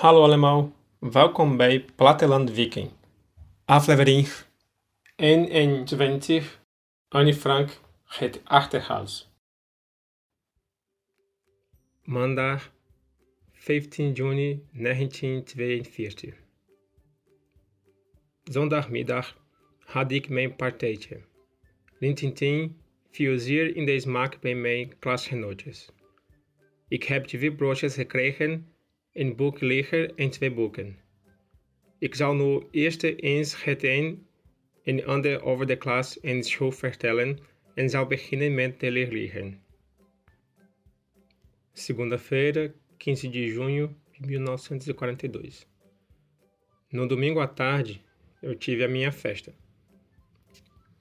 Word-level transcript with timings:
Hallo 0.00 0.22
allemaal, 0.22 0.72
welkom 0.98 1.56
bij 1.56 1.84
Platteland 1.96 2.52
Viking. 2.52 2.90
Aflevering 3.64 4.28
21, 5.16 6.60
Anne 7.08 7.34
Frank, 7.34 7.80
het 8.04 8.40
Achterhuis. 8.44 9.30
Maandag 12.04 12.72
15 13.52 14.12
juni 14.12 14.62
1942. 14.72 16.34
Zondagmiddag 18.44 19.36
had 19.78 20.12
ik 20.12 20.28
mijn 20.28 20.56
partijtje. 20.56 21.20
Lintintin 21.98 22.80
viel 23.10 23.38
zeer 23.38 23.76
in 23.76 23.86
de 23.86 24.00
smaak 24.00 24.40
bij 24.40 24.54
mijn 24.54 24.98
klasgenootjes. 24.98 25.90
Ik 26.88 27.04
heb 27.04 27.24
twee 27.24 27.54
broodjes 27.54 27.94
gekregen, 27.94 28.69
een 29.12 29.36
boek 29.36 29.60
liggen 29.60 30.16
en 30.16 30.30
twee 30.30 30.52
boeken. 30.52 30.98
Ik 31.98 32.14
zal 32.14 32.34
nu 32.34 32.62
eerst 32.70 33.02
eens 33.02 33.64
het 33.64 33.82
een 33.82 34.26
en 34.82 35.04
ander 35.04 35.42
over 35.42 35.66
de 35.66 35.76
klas 35.76 36.20
en 36.20 36.42
school 36.42 36.72
vertellen 36.72 37.38
en 37.74 37.90
zal 37.90 38.06
beginnen 38.06 38.54
met 38.54 38.80
de 38.80 38.90
leerlingen. 38.90 39.62
Segunda-feira, 41.72 42.72
15 42.96 43.30
de 43.30 43.44
junho 43.46 43.94
de 44.18 44.26
1942. 44.26 45.66
No 46.88 47.06
domingo 47.06 47.40
à 47.40 47.46
tarde, 47.46 48.00
eu 48.40 48.56
tive 48.56 48.84
a 48.84 48.88
minha 48.88 49.12
festa. 49.12 49.52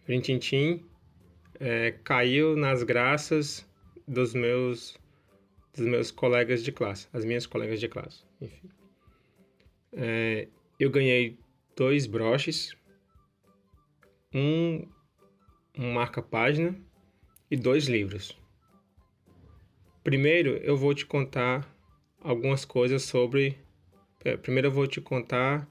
Rintintim 0.06 0.86
é, 1.60 1.92
caiu 2.04 2.56
nas 2.56 2.84
graças 2.84 3.66
dos 4.08 4.34
meus 4.34 4.99
dos 5.76 5.86
meus 5.86 6.12
colegas 6.12 6.64
de 6.64 6.72
classe, 6.72 7.08
as 7.14 7.24
minhas 7.24 7.46
colegas 7.46 7.80
de 7.80 7.88
classe, 7.88 8.24
enfim. 8.42 8.70
É, 9.94 10.48
eu 10.80 10.90
ganhei 10.90 11.38
dois 11.76 12.06
broches, 12.06 12.76
um, 14.34 14.88
um 15.78 15.94
marca-página 15.94 16.76
e 17.50 17.56
dois 17.56 17.88
livros. 17.88 18.38
Primeiro, 20.04 20.58
eu 20.58 20.78
vou 20.78 20.94
te 20.94 21.06
contar 21.06 21.68
algumas 22.22 22.66
coisas 22.66 23.04
sobre. 23.04 23.58
É, 24.24 24.38
primeiro, 24.38 24.68
eu 24.68 24.72
vou 24.72 24.88
te 24.88 25.02
contar 25.02 25.68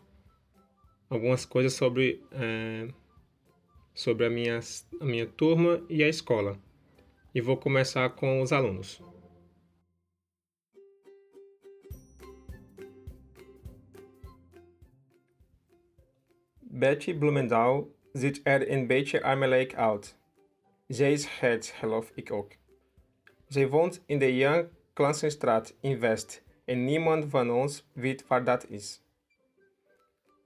algumas 1.09 1.45
coisas 1.45 1.73
sobre 1.73 2.23
é, 2.33 2.89
sobre 3.95 4.27
a 4.27 4.31
minha, 4.31 4.61
a 5.01 5.05
minha 5.05 5.27
turma 5.27 5.85
e 5.89 6.05
a 6.05 6.09
escola. 6.09 6.57
E 7.35 7.41
vou 7.41 7.57
começar 7.57 8.09
com 8.11 8.41
os 8.41 8.53
alunos. 8.53 9.03
Betty 16.79 17.15
Blumendaal 17.15 17.89
ziet 18.13 18.41
er 18.43 18.71
een 18.71 18.87
beetje 18.87 19.23
armelijk 19.23 19.75
uit. 19.75 20.17
Zij 20.87 21.13
is 21.13 21.27
het, 21.27 21.67
geloof 21.67 22.11
ik 22.15 22.33
ook. 22.33 22.53
Zij 23.49 23.69
woont 23.69 24.03
in 24.07 24.19
de 24.19 24.37
Jan 24.37 24.69
Klansenstraat 24.93 25.75
in 25.81 26.01
West 26.01 26.43
en 26.65 26.85
niemand 26.85 27.25
van 27.29 27.51
ons 27.51 27.89
weet 27.93 28.27
waar 28.27 28.45
dat 28.45 28.69
is. 28.69 29.03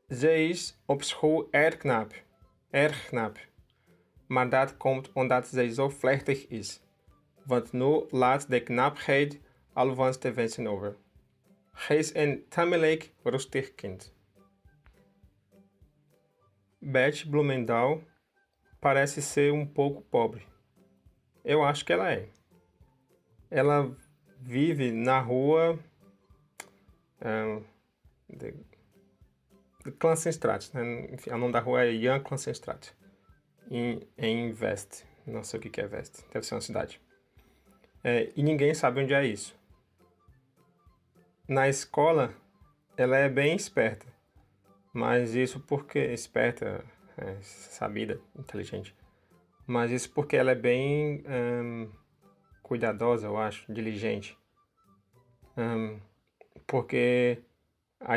Zij 0.08 0.48
is 0.48 0.78
op 0.86 1.02
school 1.02 1.48
erg 1.50 1.76
knap, 1.76 2.12
erg 2.70 3.06
knap. 3.06 3.38
Maar 4.26 4.48
dat 4.48 4.76
komt 4.76 5.12
omdat 5.12 5.46
zij 5.46 5.68
zo 5.68 5.88
vlechtig 5.88 6.48
is. 6.48 6.80
Want 7.44 7.72
nu 7.72 8.04
laat 8.10 8.50
de 8.50 8.62
knapheid 8.62 9.40
alvast 9.72 10.20
te 10.20 10.32
wensen 10.32 10.66
over. 10.66 10.96
Hij 11.72 11.96
is 11.96 12.14
een 12.14 12.44
tamelijk 12.48 13.12
rustig 13.22 13.74
kind. 13.74 14.14
Beth 16.82 17.24
Blumendaal 17.24 18.02
parece 18.80 19.22
ser 19.22 19.52
um 19.52 19.64
pouco 19.64 20.02
pobre. 20.02 20.44
Eu 21.44 21.62
acho 21.62 21.84
que 21.84 21.92
ela 21.92 22.12
é. 22.12 22.28
Ela 23.48 23.96
vive 24.40 24.90
na 24.90 25.20
rua 25.20 25.78
um, 27.24 27.62
de, 28.28 28.52
de 29.84 29.92
Clansenstraat. 29.92 30.74
Né? 30.74 31.08
Enfim, 31.12 31.30
o 31.30 31.38
nome 31.38 31.52
da 31.52 31.60
rua 31.60 31.84
é 31.84 31.96
Jan 31.96 32.20
Clansenstraat. 32.20 32.92
Em, 33.70 34.00
em 34.18 34.50
Vest. 34.50 35.04
Não 35.24 35.44
sei 35.44 35.60
o 35.60 35.62
que 35.62 35.80
é 35.80 35.86
Vest. 35.86 36.24
Deve 36.32 36.44
ser 36.44 36.56
uma 36.56 36.60
cidade. 36.60 37.00
É, 38.02 38.32
e 38.34 38.42
ninguém 38.42 38.74
sabe 38.74 39.00
onde 39.02 39.14
é 39.14 39.24
isso. 39.24 39.56
Na 41.46 41.68
escola, 41.68 42.34
ela 42.96 43.16
é 43.16 43.28
bem 43.28 43.54
esperta. 43.54 44.11
Mas 44.92 45.34
isso 45.34 45.58
porque 45.60 45.98
esperta, 45.98 46.84
é, 47.16 47.36
sabida, 47.40 48.20
inteligente. 48.38 48.94
Mas 49.66 49.90
isso 49.90 50.10
porque 50.12 50.36
ela 50.36 50.50
é 50.50 50.54
bem 50.54 51.24
cuidadosa, 52.62 53.26
eu 53.26 53.38
acho, 53.38 53.72
diligente. 53.72 54.36
Porque, 56.66 57.38
a, 58.00 58.14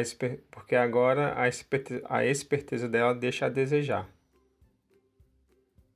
porque 0.52 0.76
agora 0.76 1.40
a 1.40 1.48
esperteza, 1.48 2.06
a 2.10 2.26
esperteza 2.26 2.90
dela 2.90 3.14
deixa 3.14 3.46
a 3.46 3.50
desejar. 3.50 4.10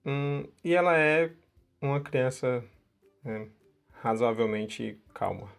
Hum, 0.06 0.48
e 0.64 0.74
ela 0.74 0.98
é 0.98 1.32
uma 1.82 2.00
criança 2.00 2.64
é, 3.26 3.48
razoavelmente 4.02 5.02
calma. 5.14 5.59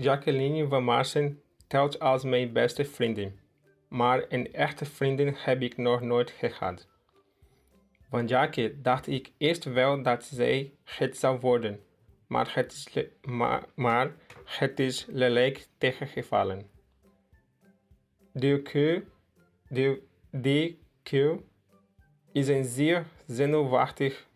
Jacqueline 0.00 0.68
van 0.68 0.84
Marsen 0.84 1.42
telt 1.66 1.98
als 1.98 2.24
mijn 2.24 2.52
beste 2.52 2.84
vriendin, 2.84 3.38
maar 3.88 4.24
een 4.28 4.52
echte 4.52 4.84
vriendin 4.84 5.34
heb 5.36 5.62
ik 5.62 5.76
nog 5.76 6.00
nooit 6.00 6.30
gehad. 6.30 6.88
Van 8.08 8.26
Jackie 8.26 8.80
dacht 8.80 9.06
ik 9.06 9.32
eerst 9.38 9.64
wel 9.64 10.02
dat 10.02 10.24
zij 10.24 10.72
het 10.84 11.16
zou 11.16 11.40
worden, 11.40 11.80
maar 12.26 12.54
het 12.54 12.72
is, 12.72 13.06
maar, 13.74 14.14
het 14.44 14.78
is 14.78 15.06
lelijk 15.08 15.66
tegengevallen. 15.78 16.70
De 18.32 18.62
Q, 18.62 18.72
de, 19.68 20.02
de 20.30 20.76
is 22.32 22.48
een 22.48 22.64
zeer 22.64 23.06
zenuwachtig, 23.26 24.26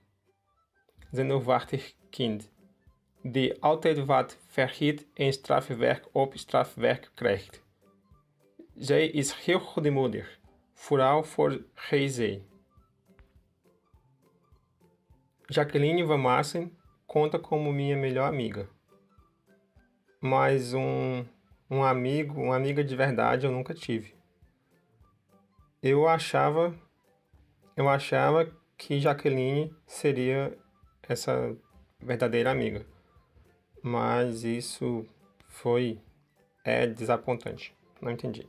zenuwachtig 1.10 1.94
kind 2.10 2.52
die 3.27 3.62
altijd 3.62 4.05
wat 4.05 4.39
vergiet 4.47 5.07
en 5.15 5.33
strafwerk 5.33 6.09
op 6.12 6.37
strafwerk 6.37 7.11
krijgt. 7.15 7.62
Zij 8.75 9.09
is 9.09 9.35
heel 9.35 9.59
goedmoedig, 9.59 10.39
vooral 10.73 11.23
voor 11.23 11.65
GZ. 11.75 12.39
Jacqueline 15.47 16.07
Van 16.07 16.21
Massen 16.21 16.79
conta 17.07 17.39
como 17.39 17.73
minha 17.73 17.97
melhor 17.97 18.27
amiga. 18.27 18.67
Mas 20.21 20.73
um, 20.73 21.27
um 21.71 21.83
amigo, 21.83 22.41
uma 22.41 22.56
amiga 22.56 22.85
de 22.85 22.97
verdade 22.97 23.47
eu 23.47 23.53
nunca 23.53 23.75
tive. 23.75 24.15
Eu 25.83 26.09
achava, 26.09 26.75
eu 27.77 27.89
achava 27.89 28.47
que 28.77 29.01
Jaqueline 29.01 29.75
seria 29.87 30.59
essa 31.09 31.56
verdadeira 32.01 32.51
amiga 32.51 32.94
mas 33.84 34.45
isso 34.45 35.06
foi 35.47 36.00
é 36.65 36.87
desapontante. 36.87 37.75
Não 38.00 38.11
entendi. 38.11 38.49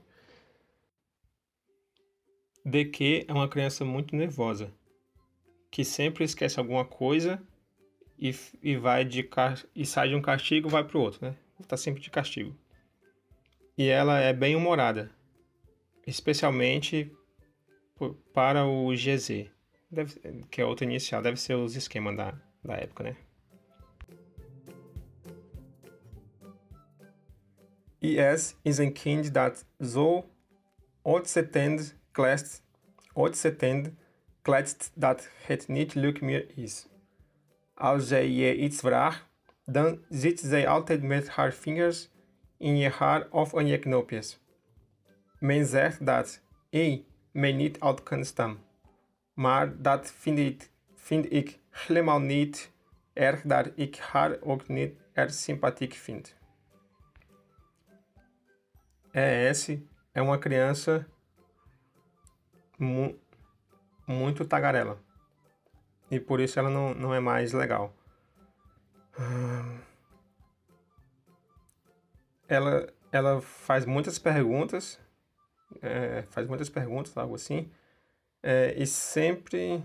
Que 2.93 3.25
é 3.27 3.33
uma 3.33 3.49
criança 3.49 3.83
muito 3.83 4.15
nervosa, 4.15 4.73
que 5.69 5.83
sempre 5.83 6.23
esquece 6.23 6.57
alguma 6.57 6.85
coisa 6.85 7.43
e, 8.17 8.33
e 8.63 8.77
vai 8.77 9.03
de 9.03 9.29
e 9.75 9.85
sai 9.85 10.07
de 10.07 10.15
um 10.15 10.21
castigo 10.21 10.69
vai 10.69 10.85
para 10.85 10.97
o 10.97 11.01
outro, 11.01 11.27
né? 11.27 11.35
Está 11.59 11.75
sempre 11.75 12.01
de 12.01 12.09
castigo. 12.09 12.55
E 13.77 13.89
ela 13.89 14.19
é 14.19 14.31
bem 14.31 14.55
humorada, 14.55 15.11
especialmente 16.07 17.11
para 18.33 18.65
o 18.65 18.93
GZ, 18.93 19.49
deve, 19.91 20.45
que 20.49 20.61
é 20.61 20.65
outra 20.65 20.85
inicial, 20.85 21.21
deve 21.21 21.37
ser 21.37 21.55
os 21.55 21.75
esquemas 21.75 22.15
da, 22.15 22.33
da 22.63 22.75
época, 22.75 23.03
né? 23.03 23.17
IS 28.05 28.55
is 28.61 28.77
een 28.77 28.93
kind 28.93 29.33
dat 29.33 29.65
zo 29.79 30.29
ontzettend 31.01 31.95
kletst, 32.11 32.63
ontzettend 33.13 33.91
kletst 34.41 34.91
dat 34.93 35.29
het 35.45 35.67
niet 35.67 35.93
leuk 35.93 36.21
meer 36.21 36.45
is. 36.55 36.87
Als 37.73 38.07
zij 38.07 38.29
je 38.29 38.55
iets 38.55 38.79
vraagt, 38.79 39.25
dan 39.65 39.99
zit 40.09 40.39
zij 40.39 40.67
altijd 40.67 41.03
met 41.03 41.29
haar 41.29 41.53
vingers 41.53 42.09
in 42.57 42.77
je 42.77 42.89
haar 42.89 43.27
of 43.29 43.53
in 43.53 43.67
je 43.67 43.79
knopjes. 43.79 44.39
Men 45.39 45.65
zegt 45.65 46.05
dat 46.05 46.41
hij 46.69 47.05
mij 47.31 47.51
niet 47.51 47.79
uit 47.79 48.03
kan 48.03 48.25
staan. 48.25 48.57
Maar 49.33 49.81
dat 49.81 50.11
vind 50.11 50.39
ik, 50.39 50.69
vind 50.95 51.31
ik 51.31 51.59
helemaal 51.69 52.19
niet 52.19 52.71
erg 53.13 53.41
dat 53.41 53.71
ik 53.75 53.95
haar 53.95 54.37
ook 54.41 54.67
niet 54.67 54.93
erg 55.13 55.33
sympathiek 55.33 55.93
vind. 55.93 56.34
ES 59.15 59.79
é 60.13 60.21
uma 60.21 60.37
criança 60.37 61.09
mu 62.77 63.17
muito 64.05 64.43
tagarela. 64.43 65.01
E 66.11 66.19
por 66.19 66.41
isso 66.41 66.59
ela 66.59 66.69
não, 66.69 66.93
não 66.93 67.13
é 67.13 67.19
mais 67.21 67.53
legal. 67.53 67.95
Ela, 72.45 72.87
ela 73.09 73.41
faz 73.41 73.85
muitas 73.85 74.19
perguntas, 74.19 74.99
é, 75.81 76.23
faz 76.23 76.45
muitas 76.45 76.69
perguntas, 76.69 77.15
algo 77.17 77.35
assim, 77.35 77.71
é, 78.43 78.73
e 78.77 78.85
sempre. 78.85 79.81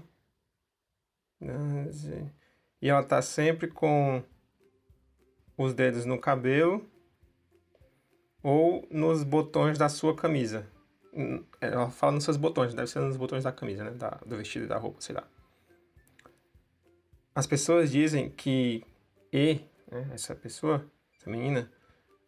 E 2.82 2.88
ela 2.88 3.04
tá 3.04 3.22
sempre 3.22 3.68
com 3.68 4.24
os 5.56 5.72
dedos 5.72 6.04
no 6.04 6.18
cabelo 6.18 6.89
ou 8.42 8.86
nos 8.90 9.22
botões 9.22 9.78
da 9.78 9.88
sua 9.88 10.14
camisa. 10.14 10.66
Ela 11.60 11.90
fala 11.90 12.12
nos 12.12 12.24
seus 12.24 12.36
botões, 12.36 12.74
deve 12.74 12.88
ser 12.88 13.00
nos 13.00 13.16
botões 13.16 13.44
da 13.44 13.52
camisa, 13.52 13.84
né? 13.84 13.90
Da, 13.90 14.20
do 14.24 14.36
vestido 14.36 14.64
e 14.64 14.68
da 14.68 14.78
roupa, 14.78 15.00
sei 15.00 15.14
lá. 15.14 15.24
As 17.34 17.46
pessoas 17.46 17.90
dizem 17.90 18.30
que 18.30 18.84
E, 19.32 19.60
né, 19.90 20.10
essa 20.12 20.34
pessoa, 20.34 20.84
essa 21.16 21.30
menina, 21.30 21.70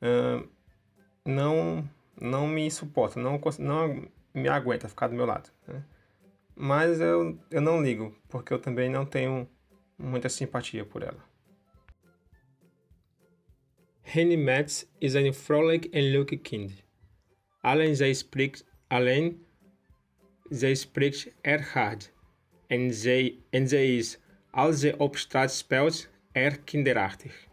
uh, 0.01 0.49
não, 1.25 1.89
não 2.21 2.47
me 2.47 2.71
suporta, 2.71 3.21
não, 3.21 3.41
não 3.59 4.09
me 4.33 4.49
aguenta 4.49 4.89
ficar 4.89 5.09
do 5.09 5.15
meu 5.15 5.27
lado. 5.27 5.51
Né? 5.67 5.83
Mas 6.55 7.01
eu, 7.01 7.39
eu 7.51 7.61
não 7.61 7.83
ligo, 7.83 8.15
porque 8.29 8.53
eu 8.53 8.59
também 8.61 8.89
não 8.89 9.05
tenho 9.05 9.49
muita 9.99 10.29
simpatia 10.29 10.85
por 10.85 11.03
ela. 11.03 11.32
Henny 14.13 14.37
Metz 14.37 14.85
is 14.99 15.15
een 15.15 15.35
vrolijk 15.35 15.85
en 15.85 16.03
leuk 16.03 16.39
kind. 16.43 16.73
Alleen 17.61 17.97
zij 17.97 18.13
spreekt, 18.13 18.65
alleen 18.87 19.47
zij 20.49 20.75
spreekt 20.75 21.33
erg 21.41 21.73
hard. 21.73 22.13
En 22.67 22.93
zij, 22.93 23.39
en 23.51 23.71
is, 23.71 24.19
als 24.51 24.81
ze 24.81 24.97
op 24.97 25.17
straat 25.17 25.55
speelt, 25.55 26.09
erg 26.33 26.65
kinderachtig. 26.65 27.47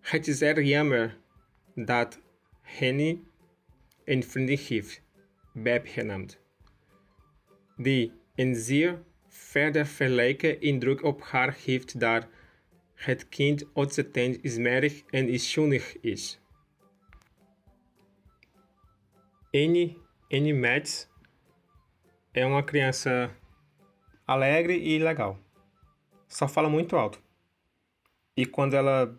Het 0.00 0.26
is 0.28 0.42
erg 0.42 0.66
jammer 0.66 1.18
dat 1.74 2.20
Henny 2.62 3.20
een 4.04 4.22
vriendin 4.22 4.58
heeft, 4.58 5.02
Beb 5.52 5.86
genaamd, 5.86 6.38
die 7.76 8.12
een 8.34 8.54
zeer 8.54 9.02
verder 9.28 9.86
vergelijken 9.86 10.60
indruk 10.60 11.02
op 11.02 11.22
haar 11.22 11.56
heeft 11.64 12.00
daar 12.00 12.28
het 12.98 13.28
kind 13.28 13.64
ontzettend 13.72 14.38
smerig 14.42 15.04
en 15.10 15.38
schuldig 15.38 15.96
is. 16.00 16.40
Annie, 19.54 19.96
Annie 20.30 20.54
Metz 20.54 21.08
é 22.34 22.44
uma 22.44 22.62
criança 22.62 23.34
alegre 24.26 24.76
e 24.76 24.98
legal. 24.98 25.38
Só 26.28 26.46
fala 26.46 26.68
muito 26.68 26.96
alto. 26.96 27.22
E 28.36 28.44
quando 28.44 28.74
ela 28.74 29.18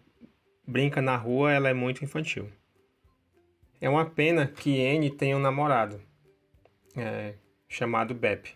brinca 0.68 1.02
na 1.02 1.16
rua, 1.16 1.52
ela 1.52 1.70
é 1.70 1.74
muito 1.74 2.04
infantil. 2.04 2.52
É 3.82 3.90
uma 3.90 4.06
pena 4.06 4.48
que 4.48 4.86
Annie 4.86 5.10
tenha 5.10 5.36
um 5.36 5.40
namorado 5.40 6.02
é, 6.96 7.34
chamado 7.68 8.14
Bep, 8.14 8.56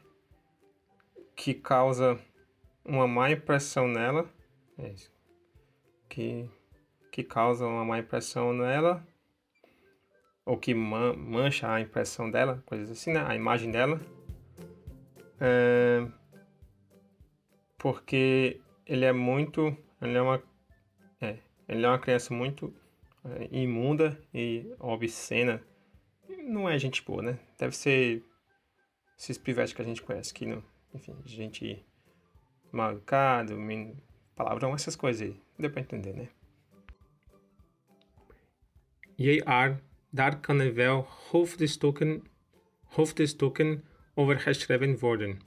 que 1.36 1.54
causa 1.54 2.20
uma 2.86 3.08
má 3.08 3.32
impressão 3.32 3.88
nela. 3.88 4.30
É 4.78 4.90
isso 4.90 5.14
que, 6.14 6.48
que 7.12 7.24
causam 7.24 7.72
uma 7.72 7.84
má 7.84 7.98
impressão 7.98 8.54
nela, 8.54 9.06
ou 10.46 10.58
que 10.58 10.76
man, 10.76 11.14
mancha 11.16 11.72
a 11.72 11.82
impressão 11.82 12.30
dela, 12.30 12.62
coisas 12.68 12.92
assim, 12.92 13.14
né? 13.14 13.26
A 13.26 13.36
imagem 13.36 13.72
dela. 13.72 14.00
É, 15.40 16.08
porque 17.80 18.62
ele 18.86 19.06
é 19.06 19.12
muito. 19.12 19.76
Ele 20.00 20.16
é 20.16 20.22
uma. 20.22 20.44
É, 21.20 21.40
ele 21.68 21.84
é 21.84 21.90
uma 21.90 22.00
criança 22.00 22.32
muito 22.32 22.72
é, 23.26 23.48
imunda 23.52 24.22
e 24.32 24.72
obscena. 24.80 25.64
Não 26.46 26.70
é 26.70 26.78
gente 26.78 27.02
boa, 27.04 27.24
né? 27.24 27.40
Deve 27.58 27.76
ser 27.76 28.24
esses 29.18 29.38
pivetes 29.38 29.74
que 29.74 29.82
a 29.82 29.86
gente 29.86 30.02
conhece, 30.02 30.34
que, 30.34 30.46
não, 30.46 30.64
enfim, 30.94 31.16
gente 31.26 31.84
mal 32.72 33.00
palavrão, 34.36 34.74
essas 34.74 34.96
coisas 34.96 35.22
aí. 35.22 35.36
Deu 35.58 35.70
pra 35.72 35.82
entender, 35.82 36.14
né? 36.14 36.30
Jij 39.16 39.42
er, 39.46 39.80
daar 40.10 40.40
kunnen 40.40 40.74
wel 40.74 41.08
hoofdstukken, 41.32 42.24
hoofdstukken 42.84 43.84
over 44.14 44.40
geschreven 44.40 45.00
worden. 45.00 45.40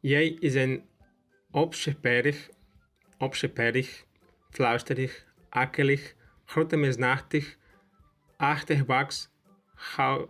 Jij 0.00 0.28
is 0.28 0.54
een 0.54 0.84
opschepperig, 1.50 2.50
opschepperig, 3.18 4.04
fluisterig, 4.50 5.26
akelig, 5.48 6.14
grotemesnachtig, 6.44 7.56
achterbaks, 8.36 9.30
gauw, 9.74 10.28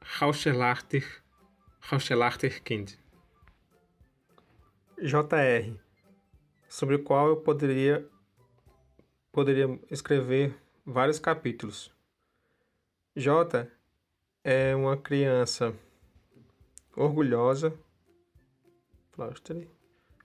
gauwselachtig, 0.00 1.22
gauwselachtig 1.78 2.62
kind. 2.62 2.98
JR 4.96 5.85
sobre 6.68 6.96
o 6.96 7.02
qual 7.02 7.28
eu 7.28 7.36
poderia, 7.36 8.06
poderia 9.32 9.78
escrever 9.90 10.54
vários 10.84 11.18
capítulos. 11.18 11.92
J 13.14 13.68
é 14.44 14.74
uma 14.76 14.96
criança 14.96 15.74
orgulhosa, 16.94 17.76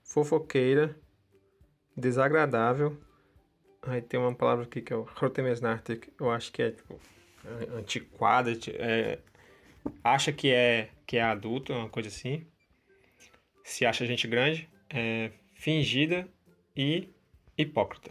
fofoqueira, 0.02 0.96
desagradável. 1.96 2.96
Aí 3.82 4.00
tem 4.00 4.20
uma 4.20 4.34
palavra 4.34 4.64
aqui 4.64 4.80
que 4.80 4.92
é 4.92 4.96
o 4.96 5.02
Rotemesnartic, 5.02 6.12
eu 6.20 6.30
acho 6.30 6.52
que 6.52 6.62
é 6.62 6.70
tipo 6.70 7.00
antiquada, 7.76 8.52
é, 8.78 9.18
acha 10.04 10.32
que 10.32 10.52
é 10.52 10.90
que 11.06 11.16
é 11.16 11.22
adulto, 11.22 11.72
uma 11.72 11.88
coisa 11.88 12.08
assim. 12.08 12.46
Se 13.64 13.84
acha 13.84 14.06
gente 14.06 14.26
grande, 14.28 14.68
é 14.88 15.32
fingida 15.62 16.26
e 16.74 17.08
hipócrita. 17.54 18.10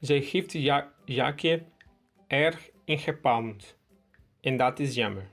Zij 0.00 0.18
heeft 0.18 0.52
ja 0.52 0.92
Jaakje 1.04 1.64
erg 2.26 2.70
ingepalmd 2.84 3.76
en 4.40 4.56
dat 4.56 4.78
is 4.78 4.94
jammer. 4.94 5.30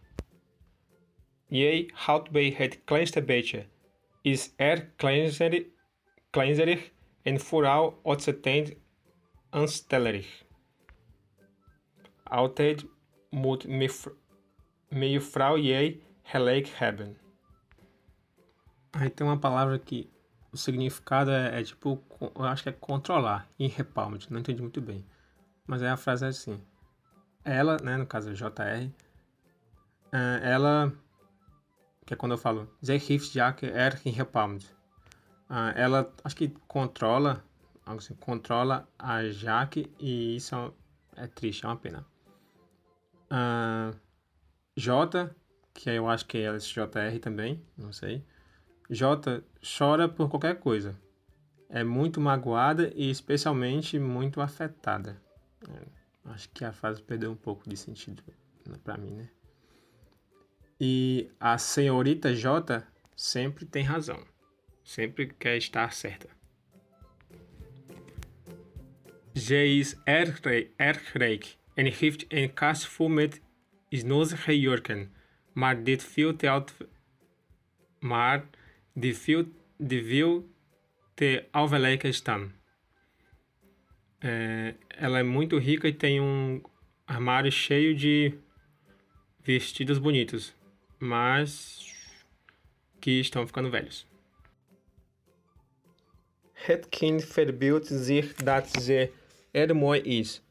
Jij 1.48 1.90
houdt 1.94 2.32
bij 2.32 2.54
het 2.58 2.82
kleinste 2.84 3.24
beetje, 3.24 3.66
is 4.22 4.54
erg 4.56 4.96
kleinzerig, 4.96 5.66
kleinzerig 6.30 6.92
en 7.22 7.40
vooral 7.40 8.00
ontzettend 8.04 8.76
aanstellerig. 9.50 10.46
Altijd 12.24 12.86
moet 13.30 13.68
mevrouw 14.90 15.58
jij 15.58 16.02
gelijk 16.24 16.68
hebben. 16.68 17.27
Aí 18.94 19.10
tem 19.10 19.26
uma 19.26 19.38
palavra 19.38 19.78
que 19.78 20.10
o 20.52 20.58
significado 20.58 21.32
é, 21.32 21.60
é 21.60 21.64
tipo, 21.64 22.02
eu 22.36 22.46
acho 22.46 22.64
que 22.64 22.70
é 22.70 22.72
controlar, 22.72 23.48
irrepalmed, 23.60 24.32
não 24.32 24.40
entendi 24.40 24.62
muito 24.62 24.82
bem. 24.82 25.06
Mas 25.66 25.82
aí 25.82 25.90
a 25.90 25.98
frase 25.98 26.26
é 26.26 26.30
assim. 26.30 26.62
Ela, 27.44 27.78
né, 27.82 27.98
no 27.98 28.06
caso 28.06 28.34
JR, 28.34 28.92
é, 30.12 30.40
ela, 30.42 30.94
que 32.06 32.14
é 32.14 32.18
quando 32.18 32.32
eu 32.34 32.38
falo, 32.38 32.70
Zij 32.82 32.98
heeft 32.98 33.32
Jack 33.32 33.66
er 33.66 34.02
irrepalmed. 34.06 34.66
Ela, 35.76 36.14
acho 36.24 36.36
que 36.36 36.50
controla, 36.68 37.44
algo 37.86 38.00
assim, 38.00 38.16
controla 38.16 38.88
a 39.00 39.24
Jaque 39.30 39.90
e 39.98 40.36
isso 40.36 40.56
é, 41.16 41.24
é 41.24 41.28
triste, 41.28 41.66
é 41.66 41.70
uma 41.70 41.78
pena. 41.78 42.06
J, 44.76 45.30
que 45.74 45.90
eu 45.90 46.10
acho 46.10 46.26
que 46.26 46.40
é 46.40 46.58
JR 46.58 47.20
também, 47.22 47.64
não 47.78 47.94
sei. 47.94 48.26
J 48.90 49.44
chora 49.62 50.08
por 50.08 50.30
qualquer 50.30 50.60
coisa. 50.60 50.98
É 51.70 51.84
muito 51.84 52.22
magoada 52.22 52.92
e 52.96 53.10
especialmente 53.10 54.00
muito 54.00 54.40
afetada. 54.40 55.22
É, 55.68 55.88
acho 56.26 56.50
que 56.50 56.64
a 56.64 56.72
frase 56.72 57.02
perdeu 57.02 57.32
um 57.32 57.36
pouco 57.36 57.70
de 57.70 57.76
sentido 57.76 58.24
para 58.84 58.98
mim, 58.98 59.12
né? 59.12 59.30
E 60.80 61.30
a 61.40 61.58
senhorita 61.58 62.34
J 62.34 62.84
sempre 63.16 63.66
tem 63.66 63.84
razão. 63.84 64.24
Sempre 64.84 65.28
quer 65.28 65.58
estar 65.58 65.92
certa. 65.92 66.30
Erg 70.78 71.14
rijk 71.14 71.58
en 71.74 71.86
heeft 71.86 72.26
een 72.28 72.54
kast 72.54 72.86
vol 72.86 73.08
met 73.08 73.42
snozige 73.90 74.60
jurken, 74.60 75.14
maar 75.54 75.84
dit 75.84 76.04
veel 76.04 76.36
te 76.36 76.64
maar 78.98 79.02
deviam, 79.02 79.54
deviam 79.80 80.46
ter 81.16 81.48
alveleica 81.54 82.12
staan. 82.12 82.52
É, 84.20 84.76
ela 84.90 85.20
é 85.20 85.24
muito 85.24 85.60
rica 85.60 85.88
e 85.88 85.94
tem 85.94 86.20
um, 86.20 86.62
armário 87.06 87.52
cheio 87.52 87.96
de 87.96 88.34
vestidos 89.44 90.00
bonitos, 90.00 90.56
mas 91.00 91.94
que 93.00 93.20
estão 93.20 93.46
ficando 93.46 93.70
velhos. 93.70 94.08
Het 96.54 96.90
kind 96.90 97.24
verbeeldt 97.24 97.88
zich 97.88 98.34
dat 98.34 98.68
ze 98.68 99.12
er 99.52 99.76
mooi 99.76 100.02
is, 100.02 100.42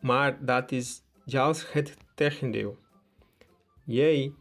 maar 0.00 0.44
dat 0.44 0.72
is 0.72 1.02
juist 1.24 1.72
het 1.72 1.96
tegendeel. 2.14 2.76
Jij 3.84 4.32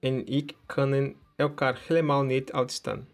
en 0.00 0.26
ik 0.26 0.56
kunnen 0.66 1.16
elkaar 1.38 1.78
helemaal 1.86 2.22
niet 2.22 2.52
uitstaan. 2.52 3.08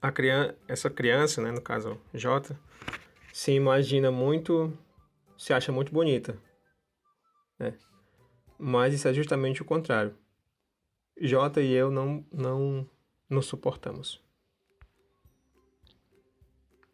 A 0.00 0.12
criança, 0.12 0.54
essa 0.66 0.90
criança, 0.90 1.42
né, 1.42 1.50
no 1.50 1.60
caso 1.60 2.00
J, 2.12 2.56
se 3.32 3.52
imagina 3.52 4.10
muito, 4.10 4.76
se 5.36 5.52
acha 5.52 5.72
muito 5.72 5.92
bonita, 5.92 6.36
né? 7.58 7.76
Mas 8.58 8.94
isso 8.94 9.08
é 9.08 9.14
justamente 9.14 9.62
o 9.62 9.64
contrário. 9.64 10.16
J 11.20 11.60
e 11.60 11.72
eu 11.72 11.90
não 11.90 12.24
não 12.32 12.88
nos 13.28 13.46
suportamos. 13.46 14.20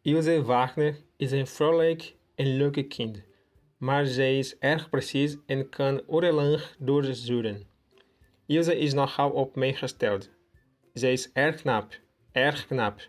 Ilse 0.03 0.41
Wagner 0.41 0.97
is 1.19 1.33
een 1.33 1.47
vrolijk 1.47 2.17
en 2.37 2.57
leuke 2.57 2.83
kind, 2.83 3.23
maar 3.79 4.07
zij 4.07 4.39
is 4.39 4.59
erg 4.59 4.89
precies 4.91 5.39
en 5.47 5.69
kan 5.69 6.03
urenlang 6.09 6.63
doorzuren. 6.79 7.67
Ilse 8.49 8.79
is 8.79 8.95
nogal 8.95 9.31
op 9.31 9.57
mij 9.57 9.75
gesteld. 9.75 10.31
Zij 10.93 11.13
is 11.13 11.33
erg 11.33 11.61
knap, 11.61 11.93
erg 12.33 12.67
knap, 12.67 13.01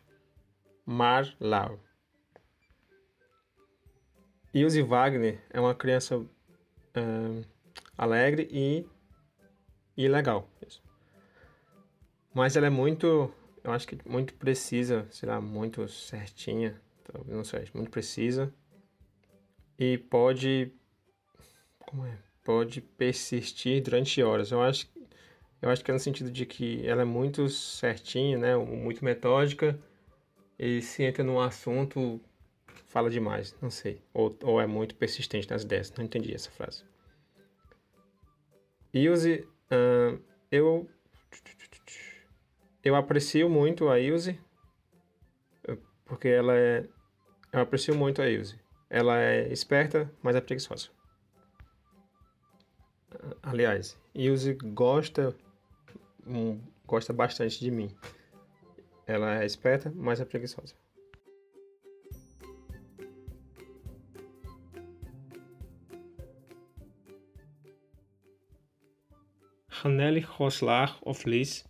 maar 0.83 1.35
lauw. 1.37 1.79
Ilse 4.51 4.85
Wagner 4.85 5.39
é 5.49 5.59
uma 5.59 5.75
criança 5.75 6.17
uh, 6.17 7.45
alegre 7.95 8.47
e, 8.51 8.85
e 9.95 10.07
legal. 10.07 10.49
Mas 12.33 12.55
ela 12.55 12.67
é 12.67 12.69
muito, 12.69 13.33
eu 13.63 13.71
acho 13.71 13.87
que 13.87 13.97
muito 14.05 14.33
precisa, 14.33 15.07
sei 15.09 15.29
lá, 15.29 15.39
muito 15.39 15.87
certinha, 15.87 16.81
não 17.25 17.43
sei, 17.43 17.69
muito 17.73 17.91
precisa. 17.91 18.53
E 19.77 19.97
pode, 19.97 20.73
como 21.79 22.05
é? 22.05 22.17
Pode 22.43 22.81
persistir 22.81 23.81
durante 23.81 24.21
horas. 24.21 24.51
Eu 24.51 24.61
acho, 24.61 24.87
eu 25.61 25.69
acho 25.69 25.83
que 25.83 25.91
é 25.91 25.93
no 25.93 25.99
sentido 25.99 26.31
de 26.31 26.45
que 26.45 26.85
ela 26.87 27.01
é 27.01 27.05
muito 27.05 27.49
certinha, 27.49 28.37
né? 28.37 28.55
Muito 28.55 29.03
metódica. 29.03 29.77
E 30.57 30.81
se 30.81 31.03
entra 31.03 31.23
num 31.23 31.39
assunto, 31.39 32.19
fala 32.87 33.09
demais, 33.09 33.55
não 33.61 33.69
sei. 33.69 34.01
Ou, 34.13 34.35
ou 34.43 34.59
é 34.61 34.67
muito 34.67 34.95
persistente 34.95 35.49
nas 35.49 35.63
ideias. 35.63 35.91
Não 35.97 36.03
entendi 36.03 36.33
essa 36.33 36.51
frase. 36.51 36.83
Ilse, 38.93 39.47
uh, 39.71 40.19
eu 40.51 40.89
eu 42.83 42.95
aprecio 42.95 43.49
muito 43.49 43.89
a 43.89 43.99
Ilse, 43.99 44.39
porque 46.05 46.27
ela 46.27 46.55
é. 46.55 46.87
Eu 47.51 47.61
aprecio 47.61 47.95
muito 47.95 48.21
a 48.21 48.29
Ilse. 48.29 48.59
Ela 48.89 49.19
é 49.19 49.51
esperta, 49.51 50.11
mas 50.23 50.35
é 50.35 50.41
preguiçosa. 50.41 50.89
Aliás, 53.43 53.99
Ilse 54.15 54.53
gosta, 54.53 55.35
gosta 56.85 57.13
bastante 57.13 57.59
de 57.59 57.71
mim. 57.71 57.89
Ela 59.05 59.41
é 59.41 59.45
esperta, 59.45 59.91
mas 59.95 60.19
é 60.19 60.25
preguiçosa. 60.25 60.75
Hanelle 69.67 70.19
Roslaar 70.19 70.97
of 71.01 71.25
Lies 71.25 71.65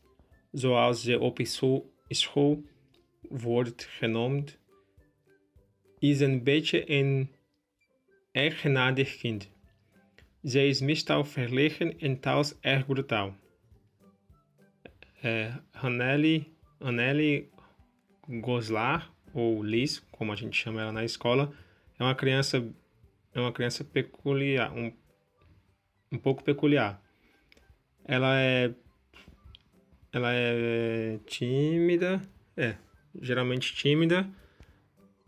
zoals 0.52 1.04
ze 1.04 1.20
op 1.20 1.40
school 2.10 2.64
wordt 3.30 3.84
genoemd, 3.84 4.58
is 6.00 6.20
een 6.20 6.44
beetje 6.44 6.92
een 6.92 7.30
eigenaardig 8.32 9.18
kind. 9.18 9.50
Zij 10.42 10.68
is 10.68 10.82
meestal 10.82 11.26
verlegen 11.26 12.00
en 12.00 12.20
thuis 12.20 12.60
erg 12.60 12.86
brutaal. 12.86 13.36
É, 15.24 15.54
Haneli 15.74 17.52
Goslar, 18.28 19.12
ou 19.34 19.64
Liz, 19.64 20.00
como 20.12 20.32
a 20.32 20.36
gente 20.36 20.58
chama 20.58 20.82
ela 20.82 20.92
na 20.92 21.04
escola, 21.04 21.54
é 21.98 22.04
uma 22.04 22.16
criança, 22.16 22.58
é 23.34 23.40
uma 23.40 23.52
criança 23.52 23.84
peculiar, 23.84 24.72
um, 24.72 24.92
um 26.12 26.18
pouco 26.18 26.44
peculiar. 26.44 27.02
Ela 28.06 28.40
é 28.40 28.74
ela 30.12 30.34
é 30.34 31.20
tímida, 31.28 32.22
é, 32.58 32.76
geralmente 33.22 33.76
tímida, 33.76 34.28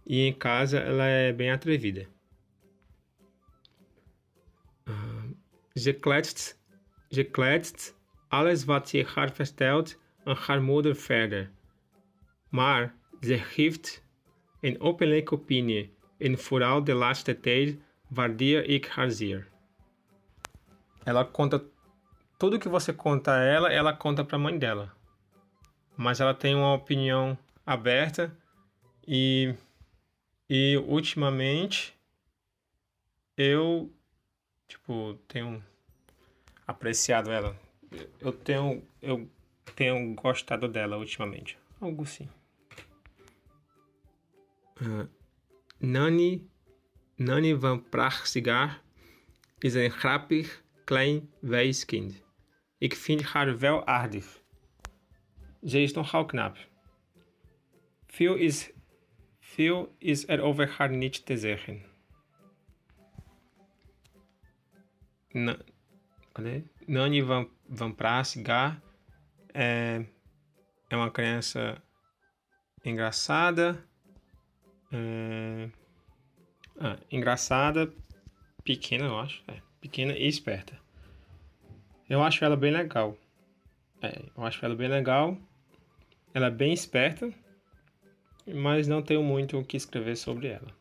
e 0.05 0.21
em 0.21 0.33
casa 0.33 0.79
ela 0.79 1.05
é 1.05 1.31
bem 1.31 1.51
atrevida. 1.51 2.07
Ze 5.77 5.93
kletst, 5.93 6.55
ze 7.13 7.23
kletst 7.23 7.93
alles 8.31 8.65
wat 8.65 8.89
ze 8.89 9.03
haar 9.15 9.31
vertelt 9.31 9.99
aan 10.23 10.35
haar 10.35 10.61
moeder 10.61 10.95
verder. 10.95 11.51
Maar 12.49 12.95
ze 13.21 13.37
geeft 13.37 14.03
een 14.61 14.81
openlijke 14.81 15.33
opinie 15.33 15.93
en 16.17 16.37
vooral 16.37 16.83
de 16.83 16.93
laatste 16.93 17.39
tijd 17.39 17.77
waardeer 18.07 18.63
ik 18.63 18.85
haar 18.85 19.11
zeer. 19.11 19.47
Ela 21.03 21.25
conta 21.25 21.61
tudo 22.37 22.57
que 22.57 22.69
você 22.69 22.93
conta 22.93 23.31
a 23.31 23.43
ela, 23.43 23.71
ela 23.71 23.93
conta 23.93 24.23
para 24.23 24.37
a 24.37 24.39
mãe 24.39 24.57
dela. 24.57 24.93
Mas 25.95 26.19
ela 26.19 26.33
tem 26.33 26.55
uma 26.55 26.73
opinião 26.73 27.37
aberta 27.65 28.37
e 29.07 29.55
e 30.49 30.77
ultimamente 30.77 31.93
eu 33.37 33.89
tipo 34.67 35.17
tenho 35.27 35.63
apreciado 36.65 37.31
ela. 37.31 37.70
Eu 38.19 38.31
tenho 38.31 38.83
eu 39.01 39.29
tenho 39.75 40.15
gostado 40.15 40.67
dela 40.67 40.97
ultimamente. 40.97 41.57
Algo 41.79 42.03
assim. 42.03 42.29
Uh, 44.81 45.07
Nani 45.79 46.49
Nani 47.17 47.53
van 47.53 47.89
Prachsigar 47.89 48.81
is 49.59 49.73
een 49.73 49.91
grappig 49.91 50.63
klein 50.85 51.29
wijskind. 51.39 52.23
Ik 52.77 52.95
vind 52.95 53.23
haar 53.23 53.59
wel 53.59 53.87
aardig. 53.87 54.41
Ze 55.63 55.81
is 55.81 55.93
nogal 55.93 56.25
knap. 56.25 56.57
Veel 58.05 58.35
is, 58.35 58.71
veel 59.39 59.95
is 59.97 60.27
er 60.27 60.41
over 60.41 60.69
haar 60.69 60.89
niet 60.89 61.25
te 61.25 61.37
zeggen. 61.37 61.81
Na, 65.31 65.57
Nani 66.91 67.21
Van, 67.21 67.47
Van 67.69 67.93
Pracigar 67.93 68.83
é, 69.53 70.03
é 70.89 70.95
uma 70.97 71.09
criança 71.09 71.81
engraçada. 72.83 73.81
É, 74.91 75.69
ah, 76.77 76.97
engraçada, 77.09 77.93
pequena, 78.65 79.05
eu 79.05 79.17
acho. 79.17 79.41
É, 79.47 79.61
pequena 79.79 80.11
e 80.17 80.27
esperta. 80.27 80.77
Eu 82.09 82.21
acho 82.21 82.43
ela 82.43 82.57
bem 82.57 82.73
legal. 82.73 83.17
É, 84.01 84.23
eu 84.35 84.43
acho 84.43 84.65
ela 84.65 84.75
bem 84.75 84.89
legal. 84.89 85.37
Ela 86.33 86.47
é 86.47 86.51
bem 86.51 86.73
esperta, 86.73 87.33
mas 88.45 88.89
não 88.89 89.01
tenho 89.01 89.23
muito 89.23 89.57
o 89.57 89.63
que 89.63 89.77
escrever 89.77 90.17
sobre 90.17 90.49
ela. 90.49 90.80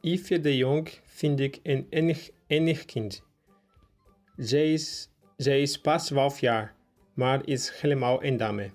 Ifje 0.00 0.40
de 0.40 0.56
Jong 0.56 0.88
vind 1.04 1.40
ik 1.40 1.60
een 1.62 1.86
enig, 1.90 2.30
enig 2.46 2.84
kind. 2.84 3.22
Zij 4.36 4.72
is, 4.72 5.08
is 5.36 5.80
pas 5.80 6.06
12 6.06 6.40
jaar, 6.40 6.74
maar 7.14 7.46
is 7.46 7.80
helemaal 7.80 8.24
een 8.24 8.36
dame. 8.36 8.70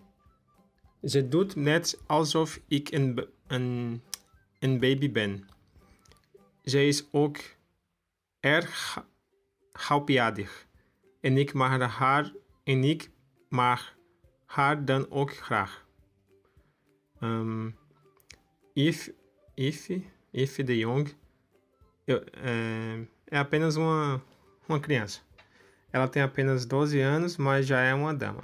Ze 1.03 1.27
doet 1.27 1.55
net 1.55 2.01
alsof 2.07 2.59
ik 2.67 2.91
een, 2.91 3.27
een, 3.47 4.01
een 4.59 4.79
baby 4.79 5.11
ben. 5.11 5.47
Zij 6.61 6.87
is 6.87 7.07
ook 7.11 7.37
erg 8.39 9.05
halfjarig. 9.71 10.67
En 11.21 11.37
ik 11.37 11.53
mag 11.53 11.97
haar 11.97 12.33
en 12.63 12.83
ik 12.83 13.11
mag 13.49 13.95
haar 14.45 14.85
dan 14.85 15.11
ook 15.11 15.35
graag. 15.35 15.85
Um, 17.21 17.77
if, 18.73 19.11
if, 19.53 19.89
if 20.33 20.57
de 20.59 20.83
Jong 20.83 21.15
eu, 22.07 22.25
é, 22.33 23.05
é 23.31 23.37
apenas 23.37 23.75
uma, 23.75 24.21
uma 24.67 24.79
criança. 24.79 25.21
Ela 25.93 26.07
tem 26.07 26.21
apenas 26.21 26.65
12 26.65 26.99
anos, 26.99 27.37
mas 27.37 27.67
já 27.67 27.81
é 27.81 27.93
uma 27.93 28.13
dama. 28.13 28.43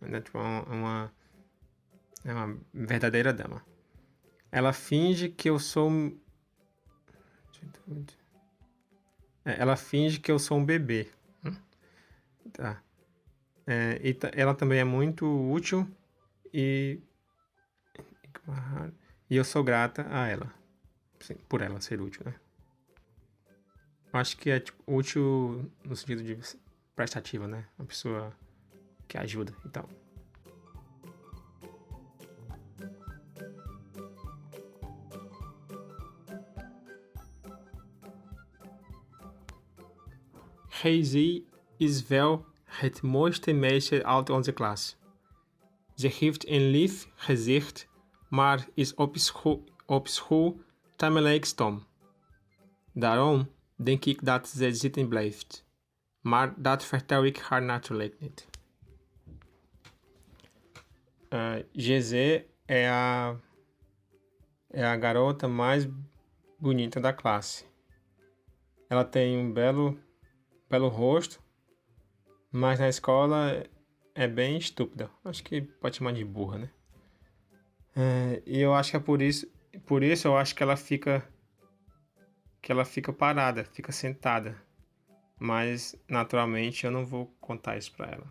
Né? 0.00 0.20
Tipo, 0.20 0.38
uma, 0.38 1.10
é 2.24 2.32
uma 2.32 2.58
verdadeira 2.72 3.32
dama. 3.32 3.62
Ela 4.52 4.72
finge 4.72 5.28
que 5.28 5.48
eu 5.48 5.58
sou 5.58 5.90
É, 9.44 9.60
ela 9.60 9.76
finge 9.76 10.18
que 10.18 10.30
eu 10.30 10.38
sou 10.38 10.58
um 10.58 10.64
bebê. 10.64 11.08
Hum? 11.44 11.56
Tá. 12.52 12.82
É, 13.66 14.00
e 14.02 14.16
ela 14.32 14.54
também 14.54 14.80
é 14.80 14.84
muito 14.84 15.26
útil 15.50 15.88
e. 16.52 17.00
E 19.28 19.36
eu 19.36 19.44
sou 19.44 19.64
grata 19.64 20.06
a 20.10 20.28
ela. 20.28 20.52
Sim, 21.20 21.34
por 21.48 21.60
ela 21.60 21.80
ser 21.80 22.00
útil, 22.00 22.22
né? 22.24 22.34
Acho 24.12 24.36
que 24.36 24.50
é 24.50 24.60
tipo, 24.60 24.82
útil 24.86 25.70
no 25.84 25.94
sentido 25.96 26.22
de 26.22 26.38
prestativa, 26.94 27.46
né? 27.46 27.66
Uma 27.78 27.86
pessoa 27.86 28.32
que 29.06 29.18
ajuda 29.18 29.54
e 29.64 29.68
tal. 29.68 29.88
Hij 40.68 41.42
is 41.78 42.06
wel 42.06 42.46
het 42.64 43.02
mooiste 43.02 43.52
meisje 43.52 44.04
uit 44.04 44.30
onze 44.30 44.52
klas. 44.52 44.96
Ze 45.94 46.06
heeft 46.06 46.48
een 46.48 46.70
lief 46.70 47.08
gezicht, 47.14 47.88
maar 48.28 48.68
is 48.74 48.94
op 48.94 50.08
school 50.08 50.60
tamelijk 50.96 51.44
stom. 51.44 51.86
Daarom 52.92 53.50
denk 53.74 54.04
ik 54.04 54.24
dat 54.24 54.48
ze 54.48 54.74
zitten 54.74 55.08
blijft. 55.08 55.64
Maar 56.20 56.54
dat 56.56 56.84
vertel 56.84 57.24
ik 57.24 57.38
haar 57.38 57.62
natuurlijk 57.62 58.20
niet. 58.20 58.48
Uh, 61.32 61.54
GZ 61.72 62.12
é 62.66 62.88
a, 62.88 63.36
é 64.70 64.84
a 64.84 64.96
garota 64.96 65.48
mais 65.48 65.86
bonita 66.58 67.00
da 67.00 67.12
classe. 67.12 67.64
Ela 68.88 69.04
tem 69.04 69.36
um 69.36 69.52
belo, 69.52 69.98
belo 70.68 70.88
rosto, 70.88 71.40
mas 72.50 72.78
na 72.78 72.88
escola 72.88 73.64
é 74.14 74.28
bem 74.28 74.56
estúpida. 74.56 75.10
Acho 75.24 75.42
que 75.42 75.60
pode 75.60 75.96
chamar 75.96 76.12
de 76.12 76.24
burra, 76.24 76.58
né? 76.58 76.70
É, 77.96 78.42
e 78.46 78.60
eu 78.60 78.74
acho 78.74 78.90
que 78.90 78.96
é 78.96 79.00
por 79.00 79.20
isso, 79.22 79.48
por 79.84 80.02
isso 80.02 80.28
eu 80.28 80.36
acho 80.36 80.54
que 80.54 80.62
ela 80.62 80.76
fica 80.76 81.26
que 82.62 82.72
ela 82.72 82.84
fica 82.84 83.12
parada, 83.12 83.64
fica 83.64 83.92
sentada. 83.92 84.60
Mas 85.38 85.94
naturalmente 86.08 86.84
eu 86.84 86.90
não 86.90 87.04
vou 87.04 87.26
contar 87.40 87.76
isso 87.76 87.92
para 87.92 88.10
ela. 88.10 88.26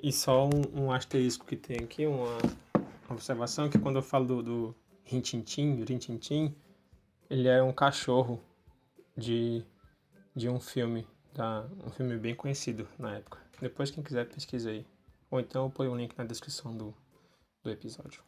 E 0.00 0.12
só 0.12 0.46
um, 0.46 0.84
um, 0.84 0.92
asterisco 0.92 1.44
que 1.44 1.56
tem 1.56 1.78
aqui, 1.78 2.06
uma 2.06 2.38
observação 3.08 3.68
que 3.68 3.78
quando 3.80 3.96
eu 3.96 4.02
falo 4.02 4.26
do, 4.26 4.42
do 4.42 4.74
Rintintim, 5.04 6.54
ele 7.28 7.48
é 7.48 7.60
um 7.60 7.72
cachorro 7.72 8.40
de, 9.16 9.64
de 10.36 10.48
um 10.48 10.60
filme, 10.60 11.04
da, 11.34 11.66
um 11.84 11.90
filme 11.90 12.16
bem 12.16 12.34
conhecido 12.34 12.86
na 12.96 13.16
época. 13.16 13.40
Depois 13.60 13.90
quem 13.90 14.04
quiser 14.04 14.28
pesquisa 14.28 14.70
aí. 14.70 14.86
Ou 15.30 15.40
então 15.40 15.64
eu 15.64 15.70
ponho 15.70 15.90
o 15.90 15.94
um 15.94 15.96
link 15.96 16.16
na 16.16 16.24
descrição 16.24 16.76
do, 16.76 16.94
do 17.64 17.70
episódio. 17.70 18.22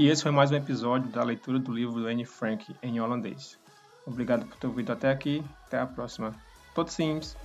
E 0.00 0.08
esse 0.08 0.22
foi 0.22 0.32
mais 0.32 0.50
um 0.50 0.56
episódio 0.56 1.10
da 1.10 1.22
leitura 1.22 1.58
do 1.58 1.70
livro 1.70 2.00
do 2.00 2.06
Anne 2.06 2.24
Frank 2.24 2.74
em 2.82 2.98
holandês. 2.98 3.58
Obrigado 4.06 4.46
por 4.46 4.56
ter 4.56 4.66
ouvido 4.66 4.90
até 4.92 5.10
aqui. 5.10 5.44
Até 5.66 5.78
a 5.78 5.86
próxima. 5.86 6.34
Tot 6.74 6.90
ziens! 6.90 7.36